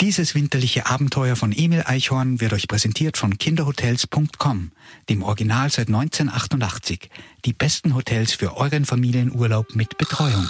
Dieses 0.00 0.36
winterliche 0.36 0.86
Abenteuer 0.86 1.34
von 1.34 1.50
Emil 1.50 1.82
Eichhorn 1.84 2.40
wird 2.40 2.52
euch 2.52 2.68
präsentiert 2.68 3.16
von 3.16 3.36
Kinderhotels.com, 3.36 4.70
dem 5.08 5.24
Original 5.24 5.70
seit 5.70 5.88
1988. 5.88 7.10
Die 7.44 7.52
besten 7.52 7.96
Hotels 7.96 8.32
für 8.32 8.56
euren 8.56 8.84
Familienurlaub 8.84 9.74
mit 9.74 9.98
Betreuung. 9.98 10.48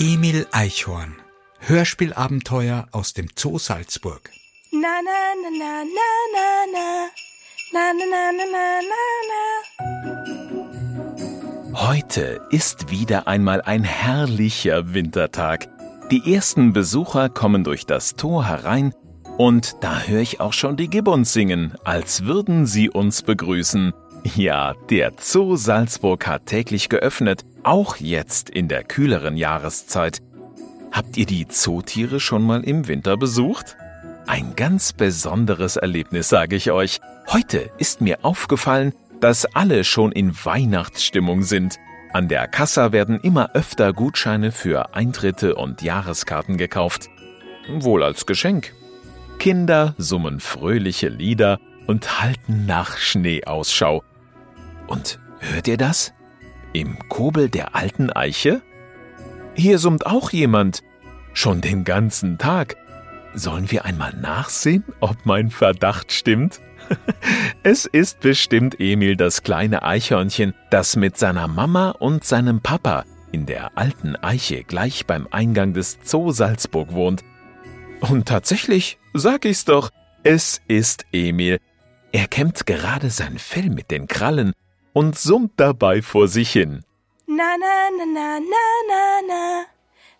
Emil 0.00 0.46
Eichhorn. 0.52 1.16
Hörspielabenteuer 1.58 2.86
aus 2.92 3.14
dem 3.14 3.26
Zoo 3.36 3.58
Salzburg. 3.58 4.30
Na 4.70 5.00
na 5.02 5.34
na 5.42 5.50
na 5.58 5.82
na 5.82 6.10
na 6.34 6.66
na. 6.72 7.08
Na 7.72 7.92
na 7.92 8.04
na 8.06 8.30
na 8.38 8.46
na 8.52 8.64
na 8.90 9.02
na. 11.72 11.88
Heute 11.88 12.40
ist 12.50 12.90
wieder 12.90 13.26
einmal 13.26 13.60
ein 13.62 13.82
herrlicher 13.82 14.94
Wintertag. 14.94 15.68
Die 16.12 16.32
ersten 16.32 16.72
Besucher 16.72 17.28
kommen 17.28 17.64
durch 17.64 17.84
das 17.84 18.14
Tor 18.14 18.46
herein 18.46 18.94
und 19.36 19.78
da 19.80 20.02
höre 20.02 20.20
ich 20.20 20.40
auch 20.40 20.52
schon 20.52 20.76
die 20.76 20.88
Gibbons 20.88 21.32
singen, 21.32 21.74
als 21.82 22.24
würden 22.24 22.66
sie 22.66 22.88
uns 22.88 23.22
begrüßen. 23.22 23.92
Ja, 24.24 24.74
der 24.90 25.12
Zoo 25.18 25.56
Salzburg 25.56 26.26
hat 26.26 26.46
täglich 26.46 26.88
geöffnet, 26.88 27.44
auch 27.62 27.96
jetzt 27.96 28.50
in 28.50 28.68
der 28.68 28.84
kühleren 28.84 29.36
Jahreszeit. 29.36 30.20
Habt 30.92 31.16
ihr 31.16 31.26
die 31.26 31.48
Zootiere 31.48 32.20
schon 32.20 32.42
mal 32.42 32.64
im 32.64 32.88
Winter 32.88 33.16
besucht? 33.16 33.76
Ein 34.26 34.54
ganz 34.56 34.92
besonderes 34.92 35.76
Erlebnis, 35.76 36.28
sage 36.28 36.56
ich 36.56 36.70
euch. 36.70 37.00
Heute 37.28 37.70
ist 37.78 38.00
mir 38.00 38.18
aufgefallen, 38.22 38.92
dass 39.20 39.46
alle 39.46 39.84
schon 39.84 40.12
in 40.12 40.34
Weihnachtsstimmung 40.44 41.42
sind. 41.42 41.78
An 42.12 42.28
der 42.28 42.48
Kassa 42.48 42.92
werden 42.92 43.20
immer 43.20 43.54
öfter 43.54 43.92
Gutscheine 43.92 44.52
für 44.52 44.94
Eintritte 44.94 45.54
und 45.54 45.82
Jahreskarten 45.82 46.56
gekauft. 46.56 47.08
Wohl 47.68 48.02
als 48.02 48.26
Geschenk. 48.26 48.72
Kinder 49.38 49.94
summen 49.98 50.40
fröhliche 50.40 51.08
Lieder 51.08 51.58
und 51.86 52.20
halten 52.20 52.66
nach 52.66 52.96
Schnee 52.98 53.44
Ausschau. 53.44 54.02
Und 54.88 55.20
hört 55.38 55.68
ihr 55.68 55.76
das? 55.76 56.12
Im 56.72 56.98
Kobel 57.08 57.48
der 57.48 57.76
alten 57.76 58.10
Eiche? 58.10 58.62
Hier 59.54 59.78
summt 59.78 60.06
auch 60.06 60.30
jemand. 60.30 60.82
Schon 61.32 61.60
den 61.60 61.84
ganzen 61.84 62.38
Tag. 62.38 62.76
Sollen 63.34 63.70
wir 63.70 63.84
einmal 63.84 64.14
nachsehen, 64.14 64.84
ob 65.00 65.24
mein 65.24 65.50
Verdacht 65.50 66.12
stimmt? 66.12 66.60
es 67.62 67.86
ist 67.86 68.20
bestimmt 68.20 68.80
Emil 68.80 69.16
das 69.16 69.42
kleine 69.42 69.82
Eichhörnchen, 69.82 70.54
das 70.70 70.96
mit 70.96 71.16
seiner 71.16 71.46
Mama 71.46 71.90
und 71.90 72.24
seinem 72.24 72.60
Papa 72.60 73.04
in 73.30 73.46
der 73.46 73.76
alten 73.76 74.16
Eiche 74.16 74.64
gleich 74.64 75.06
beim 75.06 75.28
Eingang 75.30 75.74
des 75.74 75.98
Zoo 76.02 76.32
Salzburg 76.32 76.92
wohnt. 76.92 77.24
Und 78.00 78.26
tatsächlich, 78.26 78.98
sag 79.12 79.44
ich's 79.44 79.64
doch, 79.64 79.90
es 80.22 80.60
ist 80.66 81.04
Emil. 81.12 81.58
Er 82.12 82.26
kämmt 82.26 82.66
gerade 82.66 83.10
sein 83.10 83.38
Fell 83.38 83.70
mit 83.70 83.90
den 83.90 84.06
Krallen 84.06 84.52
und 84.92 85.18
summt 85.18 85.52
dabei 85.56 86.02
vor 86.02 86.28
sich 86.28 86.52
hin. 86.52 86.84
Na 87.26 87.56
na 87.56 87.90
na 87.98 88.04
na 88.06 88.40
na 88.40 88.64
na 88.88 89.22
na. 89.26 89.64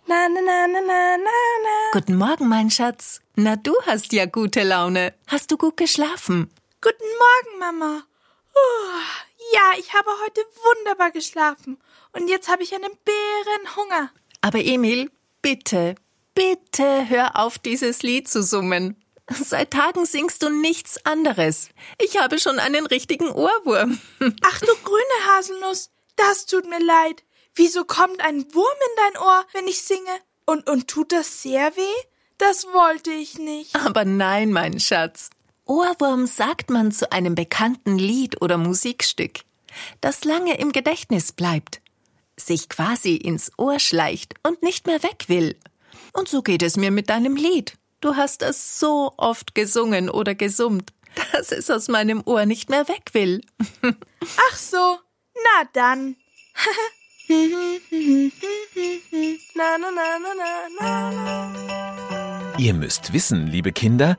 Na 0.07 0.29
na 0.29 0.41
na 0.41 0.67
na 0.67 0.81
na 0.81 1.17
na 1.17 1.39
na. 1.65 1.93
Guten 1.93 2.17
Morgen, 2.17 2.49
mein 2.49 2.71
Schatz. 2.71 3.21
Na, 3.37 3.57
du 3.57 3.75
hast 3.87 4.13
ja 4.13 4.27
gute 4.27 4.63
Laune. 4.63 5.13
Hast 5.27 5.51
du 5.51 5.57
gut 5.57 5.77
geschlafen? 5.77 6.51
Guten 6.81 7.11
Morgen, 7.25 7.59
Mama. 7.59 8.03
Uh, 8.55 9.01
ja, 9.55 9.79
ich 9.79 9.93
habe 9.95 10.11
heute 10.25 10.41
wunderbar 10.65 11.11
geschlafen. 11.11 11.79
Und 12.13 12.29
jetzt 12.29 12.49
habe 12.49 12.63
ich 12.63 12.75
einen 12.75 12.93
Bärenhunger. 13.05 14.11
Aber 14.41 14.61
Emil, 14.61 15.11
bitte, 15.43 15.95
bitte 16.35 17.09
hör 17.09 17.39
auf, 17.39 17.59
dieses 17.59 18.03
Lied 18.03 18.29
zu 18.29 18.43
summen. 18.43 18.97
Seit 19.31 19.73
Tagen 19.73 20.07
singst 20.07 20.43
du 20.43 20.49
nichts 20.49 21.05
anderes. 21.05 21.69
Ich 21.99 22.19
habe 22.19 22.39
schon 22.39 22.59
einen 22.59 22.87
richtigen 22.87 23.31
Ohrwurm. 23.31 24.01
Ach 24.43 24.61
du 24.61 24.75
grüne 24.83 25.27
Haselnuss, 25.27 25.91
das 26.17 26.47
tut 26.47 26.69
mir 26.69 26.81
leid. 26.81 27.25
Wieso 27.55 27.85
kommt 27.85 28.21
ein 28.21 28.55
Wurm 28.55 28.67
in 28.89 28.97
dein 28.97 29.23
Ohr, 29.23 29.45
wenn 29.53 29.67
ich 29.67 29.83
singe? 29.83 30.01
Und, 30.47 30.69
und 30.69 30.89
tut 30.89 31.13
das 31.13 31.43
sehr 31.43 31.77
weh? 31.77 32.05
Das 32.39 32.67
wollte 32.67 33.11
ich 33.11 33.39
nicht. 33.39 33.75
Aber 33.75 34.05
nein, 34.05 34.53
mein 34.53 34.79
Schatz. 34.81 35.31
Ohrwurm 35.67 36.27
sagt 36.27 36.71
man 36.71 36.93
zu 36.93 37.13
einem 37.13 37.35
bekannten 37.35 37.99
Lied 37.99 38.41
oder 38.41 38.57
Musikstück, 38.57 39.41
das 40.01 40.25
lange 40.25 40.57
im 40.57 40.73
Gedächtnis 40.73 41.33
bleibt, 41.33 41.83
sich 42.37 42.71
quasi 42.71 43.17
ins 43.17 43.53
Ohr 43.59 43.79
schleicht 43.79 44.35
und 44.45 44.63
nicht 44.63 44.87
mehr 44.87 45.03
weg 45.03 45.25
will. 45.27 45.57
Und 46.15 46.29
so 46.29 46.41
geht 46.41 46.63
es 46.63 46.77
mir 46.79 46.91
mit 46.91 47.11
deinem 47.11 47.37
Lied. 47.37 47.77
Du 48.01 48.15
hast 48.15 48.43
es 48.43 48.79
so 48.79 49.13
oft 49.17 49.57
gesungen 49.57 50.09
oder 50.09 50.37
gesummt, 50.37 50.93
dass 51.33 51.51
es 51.51 51.69
aus 51.69 51.89
meinem 51.89 52.23
Ohr 52.25 52.47
nicht 52.47 52.71
mehr 52.71 52.87
weg 52.87 53.11
will. 53.13 53.41
Ach 53.83 54.57
so, 54.57 54.99
na 55.35 55.65
dann. 55.73 56.15
na, 59.55 59.79
na, 59.79 59.91
na, 59.91 60.19
na, 60.23 60.35
na, 60.81 61.51
na. 61.51 62.59
Ihr 62.59 62.75
müsst 62.75 63.13
wissen, 63.13 63.49
liebe 63.49 63.73
Kinder, 63.73 64.17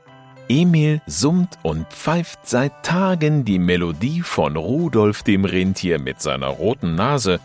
Emil 0.48 1.00
summt 1.06 1.58
und 1.62 1.86
pfeift 1.88 2.40
seit 2.46 2.82
Tagen 2.82 3.44
die 3.46 3.58
Melodie 3.58 4.20
von 4.20 4.56
Rudolf 4.56 5.22
dem 5.22 5.44
Rentier 5.46 5.98
mit 5.98 6.20
seiner 6.20 6.48
roten 6.48 6.96
Nase. 6.96 7.40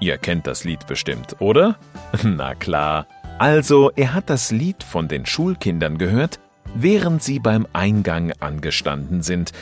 Ihr 0.00 0.18
kennt 0.18 0.46
das 0.46 0.62
Lied 0.62 0.86
bestimmt, 0.86 1.40
oder? 1.40 1.76
Na 2.22 2.54
klar. 2.54 3.06
Also, 3.38 3.90
er 3.96 4.14
hat 4.14 4.30
das 4.30 4.50
Lied 4.50 4.82
von 4.84 5.08
den 5.08 5.26
Schulkindern 5.26 5.98
gehört, 5.98 6.38
während 6.74 7.22
sie 7.22 7.38
beim 7.38 7.66
Eingang 7.72 8.32
angestanden 8.40 9.22
sind. 9.22 9.52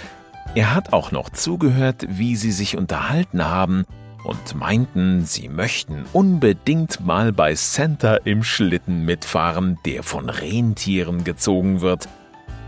Er 0.55 0.75
hat 0.75 0.93
auch 0.93 1.13
noch 1.13 1.31
zugehört, 1.31 2.07
wie 2.09 2.37
sie 2.37 2.53
sich 2.53 2.77
unterhalten 2.77 3.45
haben 3.45 3.85
und 4.25 4.55
meinten, 4.55 5.25
sie 5.25 5.49
möchten 5.49 6.05
unbedingt 6.13 7.05
mal 7.05 7.33
bei 7.33 7.55
Santa 7.55 8.17
im 8.17 8.43
Schlitten 8.43 9.05
mitfahren, 9.05 9.79
der 9.87 10.03
von 10.03 10.29
Rentieren 10.29 11.25
gezogen 11.25 11.81
wird. 11.81 12.09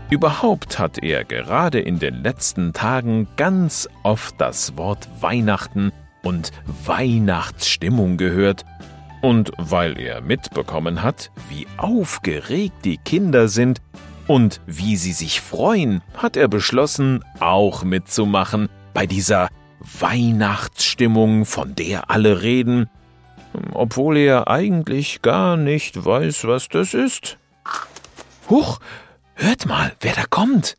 Überhaupt 0.09 0.79
hat 0.79 0.99
er 1.03 1.23
gerade 1.23 1.79
in 1.79 1.99
den 1.99 2.23
letzten 2.23 2.73
Tagen 2.73 3.27
ganz 3.35 3.87
oft 4.03 4.35
das 4.39 4.77
Wort 4.77 5.07
Weihnachten 5.21 5.91
und 6.23 6.51
Weihnachtsstimmung 6.85 8.17
gehört, 8.17 8.65
und 9.23 9.53
weil 9.57 9.97
er 9.99 10.19
mitbekommen 10.19 11.01
hat, 11.01 11.31
wie 11.49 11.65
aufgeregt 11.77 12.83
die 12.83 12.97
Kinder 12.97 13.47
sind 13.47 13.81
und 14.27 14.59
wie 14.67 14.97
sie 14.97 15.13
sich 15.13 15.39
freuen, 15.39 16.03
hat 16.17 16.35
er 16.35 16.49
beschlossen, 16.49 17.23
auch 17.39 17.85
mitzumachen 17.85 18.67
bei 18.93 19.07
dieser 19.07 19.47
Weihnachtsstimmung, 19.79 21.45
von 21.45 21.73
der 21.73 22.11
alle 22.11 22.41
reden, 22.41 22.89
obwohl 23.71 24.17
er 24.17 24.49
eigentlich 24.49 25.21
gar 25.21 25.55
nicht 25.55 26.03
weiß, 26.03 26.45
was 26.45 26.67
das 26.67 26.93
ist. 26.93 27.37
Huch, 28.49 28.79
hört 29.35 29.65
mal, 29.65 29.93
wer 30.01 30.13
da 30.15 30.25
kommt. 30.29 30.77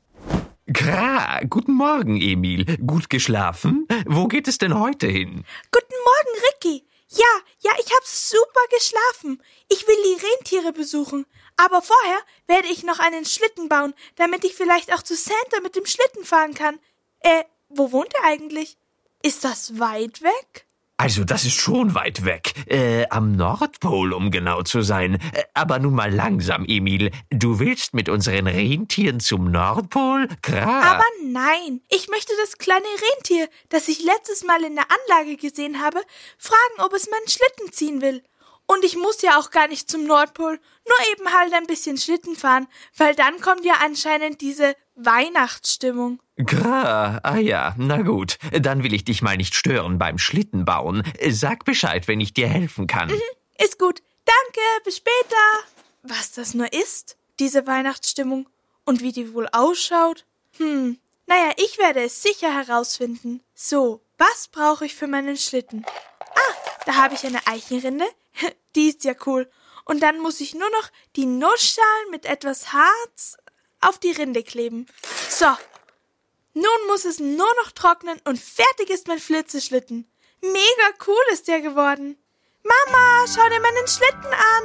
Gra, 0.66 1.40
guten 1.48 1.74
Morgen, 1.74 2.20
Emil. 2.20 2.76
Gut 2.86 3.08
geschlafen? 3.08 3.86
Wo 4.04 4.28
geht 4.28 4.48
es 4.48 4.58
denn 4.58 4.78
heute 4.78 5.06
hin? 5.06 5.44
Guten 5.70 5.94
Morgen, 6.04 6.44
Ricky. 6.46 6.84
Ja, 7.16 7.40
ja, 7.60 7.72
ich 7.78 7.92
hab 7.92 8.04
super 8.04 8.60
geschlafen. 8.70 9.42
Ich 9.68 9.86
will 9.86 9.96
die 10.04 10.26
Rentiere 10.26 10.72
besuchen. 10.72 11.26
Aber 11.56 11.82
vorher 11.82 12.18
werde 12.46 12.68
ich 12.68 12.82
noch 12.82 12.98
einen 12.98 13.24
Schlitten 13.24 13.68
bauen, 13.68 13.94
damit 14.16 14.44
ich 14.44 14.54
vielleicht 14.54 14.92
auch 14.92 15.02
zu 15.02 15.14
Santa 15.14 15.60
mit 15.62 15.76
dem 15.76 15.86
Schlitten 15.86 16.24
fahren 16.24 16.54
kann. 16.54 16.80
Äh, 17.20 17.44
wo 17.68 17.92
wohnt 17.92 18.12
er 18.14 18.24
eigentlich? 18.24 18.76
Ist 19.22 19.44
das 19.44 19.78
weit 19.78 20.22
weg? 20.22 20.66
Also, 20.96 21.24
das 21.24 21.44
ist 21.44 21.54
schon 21.54 21.94
weit 21.96 22.24
weg. 22.24 22.52
Äh, 22.66 23.06
am 23.10 23.32
Nordpol, 23.32 24.12
um 24.12 24.30
genau 24.30 24.62
zu 24.62 24.82
sein. 24.82 25.14
Äh, 25.14 25.42
Aber 25.52 25.80
nun 25.80 25.94
mal 25.94 26.12
langsam, 26.12 26.64
Emil. 26.66 27.10
Du 27.30 27.58
willst 27.58 27.94
mit 27.94 28.08
unseren 28.08 28.46
Rentieren 28.46 29.18
zum 29.18 29.50
Nordpol? 29.50 30.28
Gra. 30.42 30.92
Aber 30.92 31.04
nein, 31.24 31.80
ich 31.88 32.08
möchte 32.08 32.32
das 32.42 32.58
kleine 32.58 32.86
Rentier, 33.16 33.48
das 33.70 33.88
ich 33.88 34.04
letztes 34.04 34.44
Mal 34.44 34.62
in 34.62 34.76
der 34.76 34.86
Anlage 34.88 35.36
gesehen 35.36 35.82
habe, 35.82 36.00
fragen, 36.38 36.78
ob 36.78 36.92
es 36.92 37.10
meinen 37.10 37.28
Schlitten 37.28 37.72
ziehen 37.72 38.00
will. 38.00 38.22
Und 38.66 38.84
ich 38.84 38.96
muss 38.96 39.20
ja 39.20 39.38
auch 39.38 39.50
gar 39.50 39.68
nicht 39.68 39.90
zum 39.90 40.06
Nordpol, 40.06 40.58
nur 40.88 41.12
eben 41.12 41.32
halt 41.32 41.52
ein 41.52 41.66
bisschen 41.66 41.98
Schlitten 41.98 42.36
fahren, 42.36 42.66
weil 42.96 43.14
dann 43.14 43.40
kommt 43.40 43.64
ja 43.64 43.74
anscheinend 43.84 44.40
diese 44.40 44.74
Weihnachtsstimmung. 44.96 46.20
Gra, 46.36 47.20
ah 47.22 47.36
ja, 47.36 47.74
na 47.78 48.02
gut. 48.02 48.38
Dann 48.52 48.82
will 48.82 48.94
ich 48.94 49.04
dich 49.04 49.22
mal 49.22 49.36
nicht 49.36 49.54
stören 49.54 49.98
beim 49.98 50.18
Schlittenbauen. 50.18 51.02
Sag 51.30 51.64
Bescheid, 51.64 52.08
wenn 52.08 52.20
ich 52.20 52.34
dir 52.34 52.48
helfen 52.48 52.86
kann. 52.86 53.10
Ist 53.58 53.78
gut. 53.78 54.02
Danke, 54.24 54.60
bis 54.84 54.96
später. 54.96 55.36
Was 56.02 56.32
das 56.32 56.54
nur 56.54 56.72
ist, 56.72 57.16
diese 57.38 57.66
Weihnachtsstimmung. 57.66 58.48
Und 58.84 59.00
wie 59.00 59.12
die 59.12 59.32
wohl 59.32 59.48
ausschaut? 59.52 60.24
Hm, 60.58 60.98
naja, 61.26 61.52
ich 61.56 61.78
werde 61.78 62.02
es 62.02 62.22
sicher 62.22 62.52
herausfinden. 62.52 63.40
So, 63.54 64.02
was 64.18 64.48
brauche 64.48 64.86
ich 64.86 64.94
für 64.94 65.06
meinen 65.06 65.36
Schlitten? 65.36 65.84
Ah, 66.20 66.54
da 66.86 66.96
habe 66.96 67.14
ich 67.14 67.24
eine 67.24 67.46
Eichenrinde. 67.46 68.04
Die 68.74 68.88
ist 68.88 69.04
ja 69.04 69.14
cool. 69.26 69.50
Und 69.84 70.02
dann 70.02 70.18
muss 70.18 70.40
ich 70.40 70.54
nur 70.54 70.70
noch 70.70 70.90
die 71.14 71.26
Nussschalen 71.26 72.10
mit 72.10 72.24
etwas 72.24 72.72
Harz 72.72 73.36
auf 73.88 73.98
die 73.98 74.12
Rinde 74.12 74.42
kleben. 74.42 74.86
So. 75.28 75.46
Nun 76.54 76.86
muss 76.88 77.04
es 77.04 77.18
nur 77.18 77.52
noch 77.62 77.72
trocknen 77.72 78.20
und 78.24 78.38
fertig 78.38 78.90
ist 78.90 79.08
mein 79.08 79.18
Flitzeschlitten. 79.18 80.06
Mega 80.40 80.88
cool 81.06 81.24
ist 81.32 81.48
der 81.48 81.60
geworden. 81.60 82.16
Mama, 82.62 83.26
schau 83.26 83.48
dir 83.48 83.60
meinen 83.60 83.88
Schlitten 83.88 84.32
an. 84.32 84.64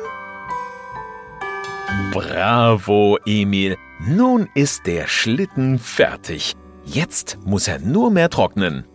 Bravo, 2.11 3.17
Emil. 3.25 3.75
Nun 4.01 4.49
ist 4.55 4.85
der 4.85 5.07
Schlitten 5.07 5.79
fertig. 5.79 6.53
Jetzt 6.85 7.37
muss 7.45 7.67
er 7.67 7.79
nur 7.79 8.11
mehr 8.11 8.29
trocknen. 8.29 8.85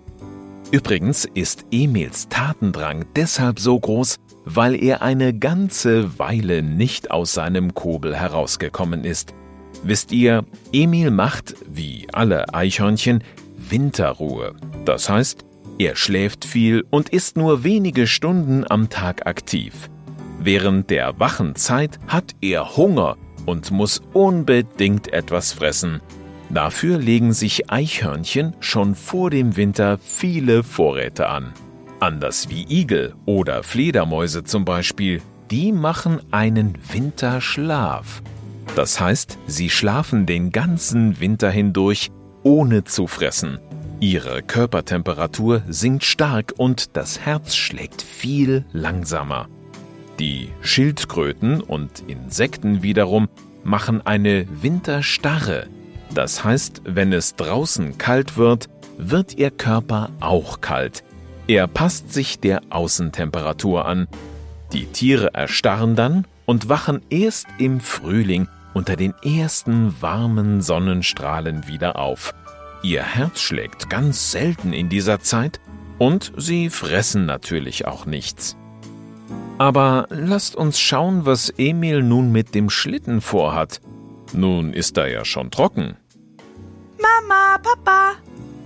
Übrigens 0.70 1.24
ist 1.34 1.66
Emils 1.70 2.28
Tatendrang 2.28 3.04
deshalb 3.14 3.60
so 3.60 3.78
groß, 3.78 4.16
weil 4.44 4.82
er 4.82 5.02
eine 5.02 5.32
ganze 5.38 6.18
Weile 6.18 6.62
nicht 6.62 7.10
aus 7.10 7.34
seinem 7.34 7.74
Kobel 7.74 8.16
herausgekommen 8.16 9.04
ist. 9.04 9.34
Wisst 9.84 10.12
ihr, 10.12 10.44
Emil 10.72 11.10
macht, 11.10 11.54
wie 11.70 12.06
alle 12.12 12.54
Eichhörnchen, 12.54 13.22
Winterruhe. 13.56 14.54
Das 14.86 15.10
heißt, 15.10 15.44
er 15.78 15.94
schläft 15.94 16.46
viel 16.46 16.84
und 16.90 17.10
ist 17.10 17.36
nur 17.36 17.64
wenige 17.64 18.06
Stunden 18.06 18.64
am 18.68 18.88
Tag 18.88 19.26
aktiv. 19.26 19.90
Während 20.40 20.88
der 20.88 21.18
wachen 21.20 21.54
Zeit 21.54 21.98
hat 22.06 22.34
er 22.40 22.76
Hunger 22.76 23.16
und 23.44 23.70
muss 23.70 24.00
unbedingt 24.14 25.12
etwas 25.12 25.52
fressen. 25.52 26.00
Dafür 26.48 26.98
legen 26.98 27.32
sich 27.32 27.70
Eichhörnchen 27.70 28.54
schon 28.60 28.94
vor 28.94 29.30
dem 29.30 29.56
Winter 29.56 29.98
viele 29.98 30.62
Vorräte 30.62 31.28
an. 31.28 31.52
Anders 32.00 32.48
wie 32.48 32.64
Igel 32.68 33.14
oder 33.26 33.62
Fledermäuse 33.62 34.44
zum 34.44 34.64
Beispiel, 34.64 35.20
die 35.50 35.72
machen 35.72 36.20
einen 36.30 36.74
Winterschlaf. 36.90 38.22
Das 38.76 39.00
heißt, 39.00 39.38
sie 39.46 39.70
schlafen 39.70 40.26
den 40.26 40.50
ganzen 40.50 41.20
Winter 41.20 41.50
hindurch, 41.50 42.10
ohne 42.42 42.84
zu 42.84 43.06
fressen. 43.06 43.58
Ihre 44.00 44.42
Körpertemperatur 44.42 45.62
sinkt 45.68 46.04
stark 46.04 46.52
und 46.56 46.96
das 46.96 47.20
Herz 47.20 47.54
schlägt 47.54 48.02
viel 48.02 48.64
langsamer. 48.72 49.48
Die 50.18 50.50
Schildkröten 50.60 51.60
und 51.60 52.04
Insekten 52.06 52.82
wiederum 52.82 53.28
machen 53.64 54.04
eine 54.04 54.46
Winterstarre. 54.62 55.66
Das 56.12 56.44
heißt, 56.44 56.82
wenn 56.84 57.12
es 57.12 57.34
draußen 57.34 57.98
kalt 57.98 58.36
wird, 58.36 58.68
wird 58.98 59.34
ihr 59.34 59.50
Körper 59.50 60.10
auch 60.20 60.60
kalt. 60.60 61.02
Er 61.46 61.66
passt 61.66 62.12
sich 62.12 62.38
der 62.38 62.62
Außentemperatur 62.70 63.86
an. 63.86 64.06
Die 64.72 64.86
Tiere 64.86 65.34
erstarren 65.34 65.96
dann 65.96 66.26
und 66.46 66.68
wachen 66.68 67.00
erst 67.10 67.46
im 67.58 67.80
Frühling 67.80 68.48
unter 68.74 68.96
den 68.96 69.14
ersten 69.22 69.94
warmen 70.02 70.60
Sonnenstrahlen 70.60 71.66
wieder 71.66 71.98
auf. 71.98 72.34
Ihr 72.82 73.02
Herz 73.02 73.40
schlägt 73.40 73.88
ganz 73.88 74.30
selten 74.30 74.72
in 74.74 74.90
dieser 74.90 75.20
Zeit 75.20 75.60
und 75.98 76.32
sie 76.36 76.68
fressen 76.68 77.24
natürlich 77.24 77.86
auch 77.86 78.04
nichts. 78.04 78.56
Aber 79.56 80.06
lasst 80.10 80.56
uns 80.56 80.78
schauen, 80.80 81.24
was 81.24 81.48
Emil 81.56 82.02
nun 82.02 82.32
mit 82.32 82.54
dem 82.54 82.68
Schlitten 82.68 83.20
vorhat. 83.20 83.80
Nun 84.32 84.72
ist 84.72 84.98
er 84.98 85.08
ja 85.08 85.24
schon 85.24 85.50
trocken. 85.50 85.96
Mama, 87.00 87.58
Papa, 87.62 88.12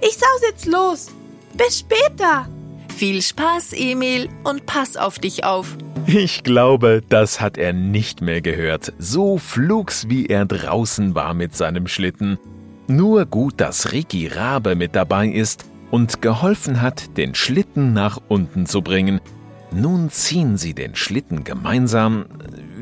ich 0.00 0.14
saus 0.14 0.40
jetzt 0.48 0.66
los. 0.66 1.10
Bis 1.54 1.80
später. 1.80 2.48
Viel 2.96 3.20
Spaß, 3.22 3.74
Emil, 3.74 4.28
und 4.44 4.66
pass 4.66 4.96
auf 4.96 5.18
dich 5.18 5.44
auf. 5.44 5.76
Ich 6.10 6.42
glaube, 6.42 7.02
das 7.06 7.38
hat 7.38 7.58
er 7.58 7.74
nicht 7.74 8.22
mehr 8.22 8.40
gehört. 8.40 8.94
So 8.98 9.36
flugs, 9.36 10.08
wie 10.08 10.24
er 10.24 10.46
draußen 10.46 11.14
war 11.14 11.34
mit 11.34 11.54
seinem 11.54 11.86
Schlitten. 11.86 12.38
Nur 12.86 13.26
gut, 13.26 13.60
dass 13.60 13.92
Ricky 13.92 14.26
Rabe 14.26 14.74
mit 14.74 14.96
dabei 14.96 15.28
ist 15.28 15.66
und 15.90 16.22
geholfen 16.22 16.80
hat, 16.80 17.18
den 17.18 17.34
Schlitten 17.34 17.92
nach 17.92 18.18
unten 18.28 18.64
zu 18.64 18.80
bringen. 18.80 19.20
Nun 19.70 20.08
ziehen 20.08 20.56
sie 20.56 20.72
den 20.72 20.96
Schlitten 20.96 21.44
gemeinsam. 21.44 22.24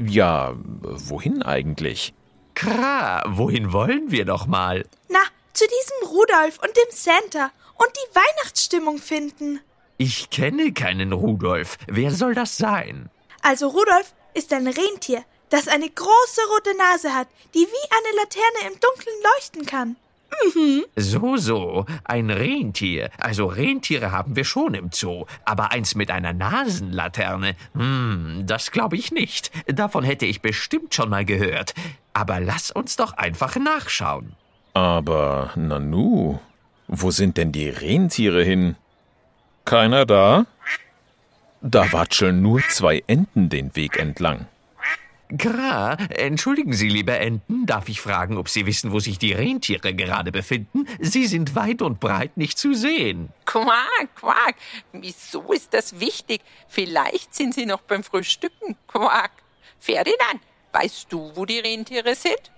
Ja, 0.06 0.54
wohin 0.82 1.42
eigentlich? 1.42 2.14
Kra, 2.54 3.24
wohin 3.26 3.72
wollen 3.72 4.12
wir 4.12 4.24
doch 4.24 4.46
mal? 4.46 4.86
Na, 5.08 5.18
zu 5.52 5.64
diesem 5.64 6.16
Rudolf 6.16 6.60
und 6.62 6.76
dem 6.76 6.90
Santa 6.92 7.50
und 7.74 7.88
die 7.92 8.14
Weihnachtsstimmung 8.14 8.98
finden. 8.98 9.58
Ich 9.98 10.30
kenne 10.30 10.72
keinen 10.72 11.12
Rudolf. 11.12 11.76
Wer 11.88 12.12
soll 12.12 12.36
das 12.36 12.56
sein? 12.56 13.10
Also 13.48 13.68
Rudolf 13.68 14.12
ist 14.34 14.52
ein 14.52 14.66
Rentier, 14.66 15.22
das 15.50 15.68
eine 15.68 15.88
große 15.88 16.40
rote 16.52 16.76
Nase 16.76 17.14
hat, 17.14 17.28
die 17.54 17.60
wie 17.60 17.90
eine 17.92 18.16
Laterne 18.16 18.74
im 18.74 18.80
Dunkeln 18.80 19.16
leuchten 19.22 19.66
kann. 19.66 19.96
So, 20.96 21.36
so, 21.36 21.86
ein 22.02 22.30
Rentier. 22.30 23.08
Also 23.18 23.46
Rentiere 23.46 24.10
haben 24.10 24.34
wir 24.34 24.44
schon 24.44 24.74
im 24.74 24.90
Zoo, 24.92 25.26
aber 25.44 25.70
eins 25.70 25.94
mit 25.94 26.10
einer 26.10 26.32
Nasenlaterne, 26.32 27.54
hm, 27.74 28.42
das 28.46 28.72
glaube 28.72 28.96
ich 28.96 29.12
nicht. 29.12 29.52
Davon 29.68 30.02
hätte 30.02 30.26
ich 30.26 30.42
bestimmt 30.42 30.92
schon 30.92 31.10
mal 31.10 31.24
gehört. 31.24 31.72
Aber 32.14 32.40
lass 32.40 32.72
uns 32.72 32.96
doch 32.96 33.12
einfach 33.12 33.54
nachschauen. 33.54 34.34
Aber 34.74 35.52
Nanu, 35.54 36.40
wo 36.88 37.12
sind 37.12 37.36
denn 37.36 37.52
die 37.52 37.68
Rentiere 37.68 38.42
hin? 38.42 38.74
Keiner 39.64 40.04
da? 40.04 40.46
Da 41.68 41.90
watscheln 41.90 42.42
nur 42.42 42.60
zwei 42.68 43.02
Enten 43.08 43.48
den 43.48 43.74
Weg 43.74 43.98
entlang. 43.98 44.46
Gra, 45.28 45.94
entschuldigen 46.10 46.72
Sie, 46.72 46.88
liebe 46.88 47.18
Enten, 47.18 47.66
darf 47.66 47.88
ich 47.88 48.00
fragen, 48.00 48.36
ob 48.36 48.48
Sie 48.48 48.66
wissen, 48.66 48.92
wo 48.92 49.00
sich 49.00 49.18
die 49.18 49.32
Rentiere 49.32 49.92
gerade 49.92 50.30
befinden? 50.30 50.86
Sie 51.00 51.26
sind 51.26 51.56
weit 51.56 51.82
und 51.82 51.98
breit 51.98 52.36
nicht 52.36 52.56
zu 52.56 52.72
sehen. 52.72 53.30
Quack, 53.46 54.14
quack. 54.14 54.54
Wieso 54.92 55.52
ist 55.52 55.74
das 55.74 55.98
wichtig? 55.98 56.42
Vielleicht 56.68 57.34
sind 57.34 57.54
sie 57.54 57.66
noch 57.66 57.80
beim 57.80 58.04
Frühstücken. 58.04 58.76
Quack. 58.86 59.32
Ferdinand, 59.80 60.40
weißt 60.72 61.12
du, 61.12 61.32
wo 61.34 61.44
die 61.46 61.58
Rentiere 61.58 62.14
sind? 62.14 62.52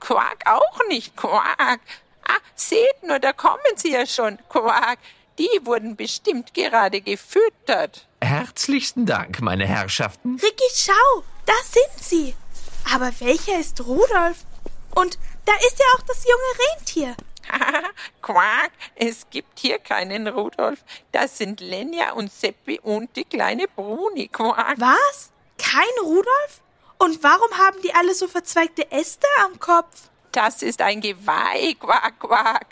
Quack 0.00 0.44
auch 0.44 0.80
nicht. 0.88 1.16
Quack. 1.16 1.80
Ah, 2.28 2.38
seht 2.54 3.02
nur, 3.06 3.18
da 3.18 3.32
kommen 3.32 3.62
sie 3.76 3.92
ja 3.92 4.04
schon. 4.04 4.36
Quack. 4.50 4.98
Die 5.38 5.60
wurden 5.64 5.96
bestimmt 5.96 6.54
gerade 6.54 7.00
gefüttert. 7.00 8.06
Herzlichsten 8.20 9.04
Dank, 9.06 9.40
meine 9.40 9.66
Herrschaften. 9.66 10.38
Ricky, 10.40 10.64
schau, 10.74 11.24
da 11.46 11.52
sind 11.64 12.04
sie. 12.04 12.34
Aber 12.92 13.10
welcher 13.20 13.58
ist 13.58 13.80
Rudolf? 13.80 14.44
Und 14.94 15.18
da 15.44 15.52
ist 15.66 15.78
ja 15.78 15.86
auch 15.96 16.02
das 16.02 16.24
junge 16.24 16.70
Rentier. 16.78 17.16
Quack, 18.22 18.70
es 18.94 19.28
gibt 19.30 19.58
hier 19.58 19.78
keinen 19.78 20.28
Rudolf. 20.28 20.84
Das 21.12 21.36
sind 21.36 21.60
Lenja 21.60 22.12
und 22.12 22.32
Seppi 22.32 22.78
und 22.80 23.14
die 23.16 23.24
kleine 23.24 23.66
Bruni. 23.68 24.28
Quack. 24.28 24.76
Was? 24.78 25.32
Kein 25.58 25.82
Rudolf? 26.02 26.62
Und 26.98 27.22
warum 27.22 27.58
haben 27.58 27.80
die 27.82 27.94
alle 27.94 28.14
so 28.14 28.28
verzweigte 28.28 28.90
Äste 28.90 29.26
am 29.44 29.58
Kopf? 29.58 30.08
Das 30.32 30.62
ist 30.62 30.80
ein 30.80 31.00
Geweih, 31.00 31.74
quack, 31.78 32.18
quack. 32.18 32.66